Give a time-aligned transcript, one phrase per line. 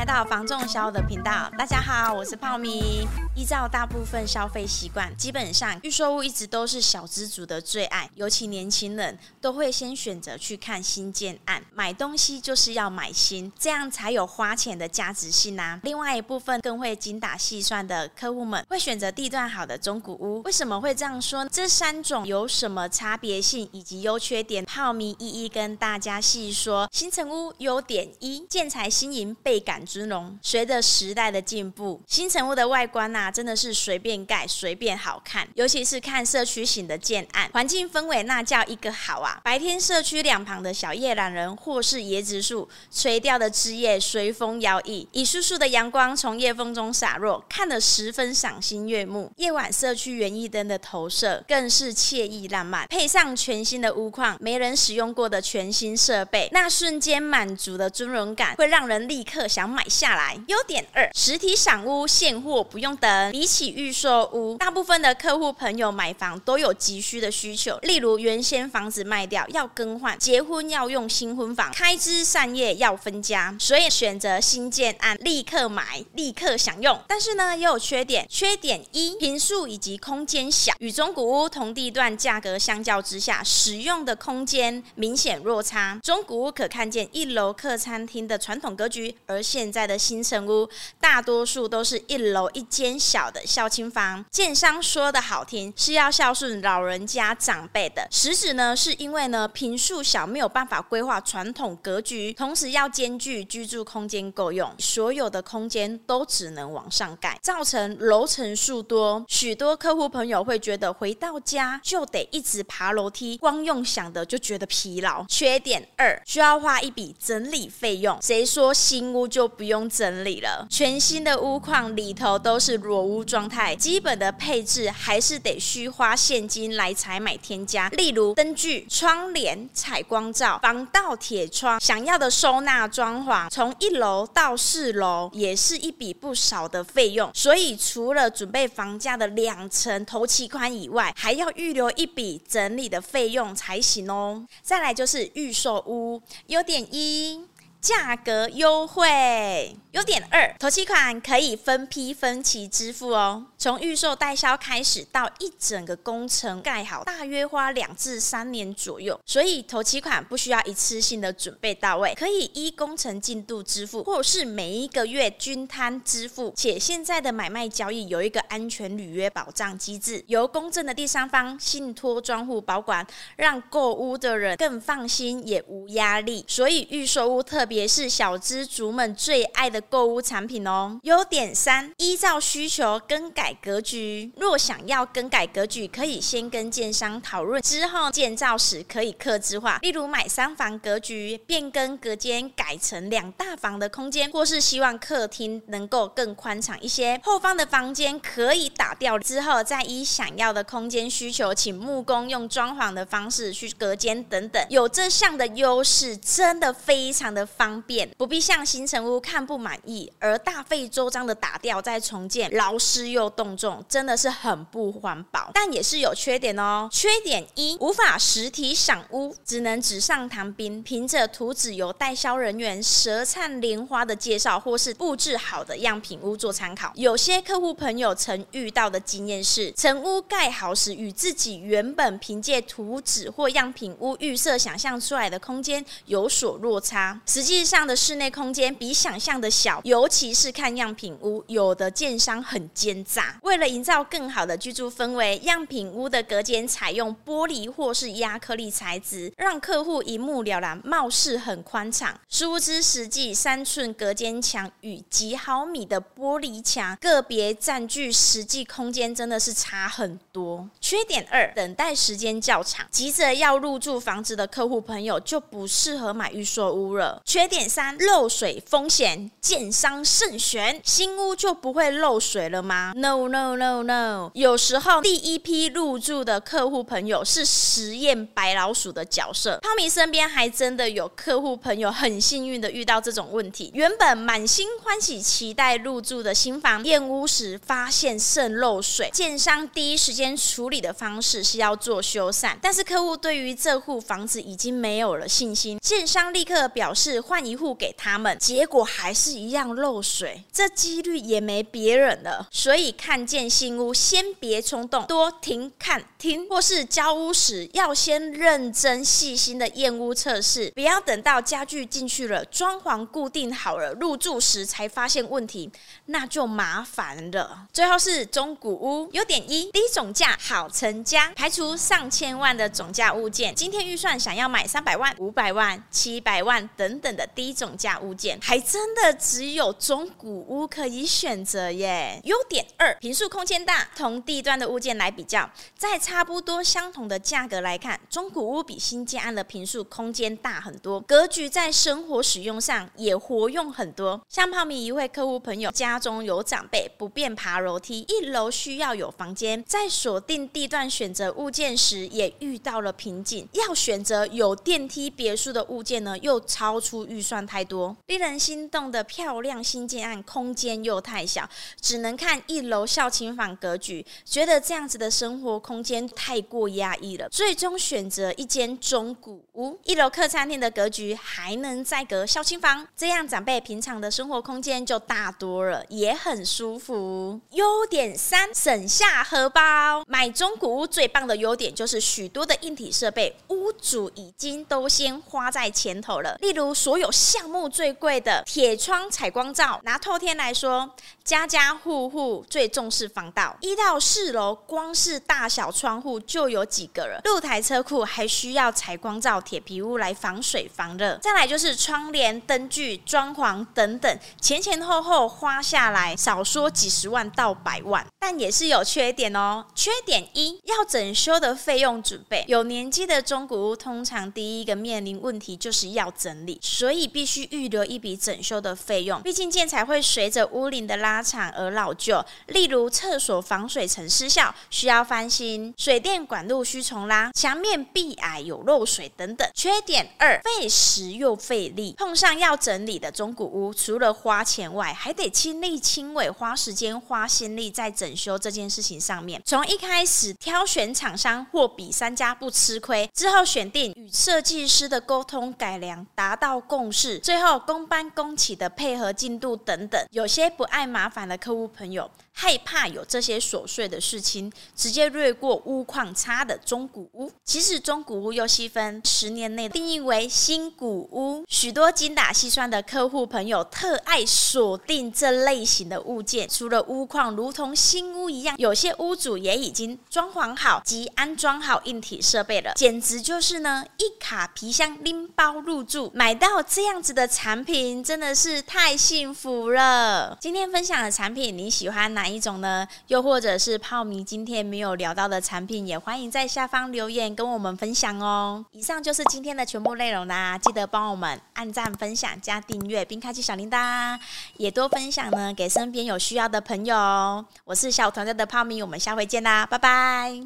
[0.00, 3.06] 来到房仲小的频道，大家好，我是泡米。
[3.36, 11.62] 依照大部分消费习惯，基本上预售屋一直都是小资族的最爱，尤其年轻人都会先选择去看新建案。
[11.74, 15.78] 买东西就是要买新，这样才有花钱的价值性啊。
[15.82, 20.40] 另外一部分更会精打细算的客户们会选择地段好的中古屋。
[20.42, 21.46] 为什么会这样说？
[21.50, 24.64] 这三种有什么差别性以及优缺点？
[24.64, 26.88] 泡米一一跟大家细说。
[26.90, 30.38] 新城屋优点一：建材新颖，倍感尊荣。
[30.40, 39.40] 随着时代的进步，新成屋的外观呐、真的是随便盖随便好看，尤其是看社区型的建案，环境氛围那叫一个好啊！
[39.42, 49.32] 白天社区两旁的小叶榄仁或是椰子树垂掉的枝叶随风摇曳，一束束的阳光从叶缝中洒落，看得十分赏心悦目。
[49.36, 60.38] 夜晚社区园艺灯的投射更是惬意浪漫，配上全新的屋况，没人使用过的全新设备，那瞬间满足的尊荣感会让人立刻想买买下来。
[60.48, 63.32] 优点二：实体赏屋现货不用等。
[63.32, 77.00] 比起预售屋，大部分的客户朋友买房都有急需的需求，例如原先房子卖掉要更换，结婚要用新婚房，开枝散叶要分家，所以选择新建案立刻买，立刻享用。
[77.08, 78.26] 但是呢，也有缺点。
[78.28, 85.98] 缺点一：坪数以及空间小，与中古屋同地段价格相较之下，使用的空间明显落差。
[86.02, 90.68] 中古屋可看见一楼客餐厅的传统格局，而现在的新城屋
[91.00, 93.30] 大多数都是一楼一间小。
[93.30, 115.24] 的孝亲房，建商说的好听是要孝顺老人家长辈的，实质呢是因为呢平数小没有办法规划传统格局，同时要兼具居住空间够用，所有的空间都只能往上盖，造成楼层数多，许多客户朋友会觉得回到家就得一直爬楼梯，光用想的就觉得疲劳。
[115.28, 120.66] 缺点二，需要花一笔整理费用，谁说新屋就不用整理了？
[120.70, 137.30] 全新的屋况里头都是裸屋状态，基本的配置还是得需花现金来采买添加，例如灯具、窗帘、采光罩、防盗铁窗，想要的收纳装潢，从一楼到四楼也是一笔不少的费用。
[137.34, 144.42] 所以除了准备房价的两成头期款以外，还要预留一笔整理的费用才行哦。
[144.62, 147.44] 再来就是预售屋，优点一，
[147.80, 149.74] 价格优惠。
[149.92, 153.44] 优点二，头期款可以分批分期支付哦。
[153.58, 159.18] 从预售代销开始到一整个工程盖好，大约花两至三年左右。
[159.26, 166.52] 所以头期款不需要一次性的准备到位，可以依工程进度支付，或是每一个月均摊支付。
[166.56, 173.04] 且现在的买卖交易有一个安全履约保障机制，由公正的第三方信托专户保管，
[173.36, 176.44] 让购屋的人更放心也无压力。
[176.46, 179.80] 所以预售屋，特别是小资族们最爱的。
[179.90, 184.30] 购物产品哦，优点三，依照需求更改格局。
[184.36, 189.78] 若想要更改格局，可以先跟建商讨论，之后建造时可以客制化。
[189.82, 204.64] 例如买三房格局，变更隔间改成两大房的空间，或是希望客厅能够更宽敞一些，后方的房间可以打掉之后，再依想要的空间需求，请木工用装潢的方式去隔间等等。
[204.68, 209.78] 有这项的优势，真的非常的方便，不必像新成屋看不满。
[209.84, 215.50] 意，而大费周章的打掉再重建，劳师又动众，真的是很不环保。
[215.52, 216.88] 但也是有缺点哦。
[216.90, 226.92] 缺点一，无法实体赏屋，只能纸上谈兵，凭着图纸由代销人员舌灿莲花的介绍，或是布置好的样品屋做参考。
[226.94, 243.40] 有些客户朋友曾遇到的经验是，成屋盖好时与自己原本凭借图纸或样品屋预设想象出来的空间有所落差，实际上的室内空间比想象的小，尤其是看样品屋，有的建商很奸诈。
[243.42, 252.16] 为了营造更好的居住氛围，样品屋的隔间采用玻璃或是压克力材质，让客户一目了然，貌似很宽敞。
[252.28, 260.68] 殊不知，实际三寸隔间墙与几毫米的玻璃墙，个别占据实际空间真的是差很多。
[260.80, 267.20] 缺点二，等待时间较长，急着要入住房子的客户朋友就不适合买预售屋了。
[267.24, 269.30] 缺缺点三，漏水风险。
[269.40, 279.58] 建商慎选，新屋就不会漏水了吗？No No No No，有时候第一批入住的客户朋友是实验白老鼠的角色。
[279.62, 302.48] 汤米身边还真的有客户朋友很幸运的遇到这种问题，原本满心欢喜期待入住的新房，验屋时发现渗漏水，建商第一时间处理的方式是要做修缮，但是客户对于这户房子已经没有了信心，建商立刻表示换一户给他们，结果还是一样漏水，这几率也没别人了。
[302.50, 315.70] 所以看见新屋，先别冲动，多停、看、听，或是交屋时要先认真细心的验屋测试，不要等到家具进去了，装潢固定好了，入住时才发现问题，
[316.06, 317.68] 那就麻烦了。
[317.72, 332.20] 最后是中古屋优点一：低总价好成家，排除上千万的总价物件，今天预算想要买三百万、五百万、七百万等等低总价物件，还真的只有中古屋可以选择耶。
[332.24, 344.20] 优点二：坪数空间大，同地段的物件来比较，在差不多相同的价格来看，中古屋比新建案的坪数空间大很多，格局在生活使用上也活用很多。
[344.28, 353.48] 像泡米一位客户朋友，家中有长辈不便爬楼梯，一楼需要有房间，在锁定地段选择物件时，也遇到了瓶颈。
[353.52, 357.94] 要选择有电梯别墅的物件呢，又超出预算太多。
[358.06, 361.46] 令人心动的漂亮新建案，空间又太小，
[361.80, 367.28] 只能看一楼孝亲房格局，觉得这样子的生活空间太过压抑了。
[367.28, 377.40] 最终选择一间中古屋，一楼客餐厅的格局还能再隔孝亲房，这样长辈平常的生活空间就大多了，也很舒服。
[377.50, 380.04] 优点三，省下荷包。
[380.06, 386.36] 买中古屋最棒的优点就是许多的硬体设备，屋主已经都先花在前头了。
[386.40, 390.90] 例如，所所有项目最贵的铁窗采光罩，拿透天来说，
[391.22, 393.56] 家家户户最重视防盗。
[393.60, 397.20] 一到四楼，光是大小窗户就有几个了。
[397.22, 401.16] 露台车库还需要采光罩、铁皮屋来防水防热。
[401.18, 408.04] 再来就是窗帘、灯具、装潢等等，前前后后花下来，少说几十万到百万。
[408.18, 409.64] 但也是有缺点哦。
[409.76, 412.44] 缺点一，要整修的费用准备。
[412.48, 419.20] 有年纪的中古屋，通常第一个面临问题就是要整理，所以必须预留一笔整修的费用。
[419.20, 429.46] 毕竟建材会随着屋龄的拉长而老旧，例如厕所防水层失效，需要翻新；水电管路需重拉，墙面壁矮有漏水等等。
[429.54, 431.94] 缺点二，费时又费力。
[431.98, 439.42] 碰上要整理的中古屋，除了花钱外，还得亲力亲为，花时间花心力在整修这件事情上面。
[439.44, 452.08] 从一开始挑选厂商或比三家不吃亏，之后选定与设计师的沟通改良，达到共识，最后公班公企的配合进度等等，有些不爱麻烦的客户朋友。
[452.32, 457.30] 害怕有这些琐碎的事情，直接略过屋况差的中古屋。
[457.44, 466.48] 其实中古屋又细分十年内定义为新古屋，许多精打细算的客户朋友特爱锁定这类型的物件。
[466.48, 476.10] 除了屋况如同新屋一样，有些屋主也已经装潢好及安装好硬体设备了，简直就是呢一卡皮箱拎包入住。
[476.14, 480.38] 买到这样子的产品真的是太幸福了。
[480.40, 482.19] 今天分享的产品你喜欢哪？
[482.20, 482.86] 哪一种呢？
[483.06, 488.62] 又或者是泡米今天没有聊到的产品，也欢迎在下方留言跟我们分享哦。
[488.72, 494.18] 以上就是今天的全部内容啦，记得帮我们按赞、分享、加订阅，并开启小铃铛，
[494.58, 497.42] 也多分享呢给身边有需要的朋友。
[497.64, 500.42] 我是小团队的泡米，我们下回见啦，拜拜。